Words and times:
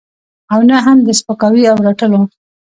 او 0.53 0.59
نه 0.69 0.77
هم 0.85 0.97
د 1.07 1.09
سپکاوي 1.19 1.63
او 1.71 1.77
رټلو. 1.85 2.21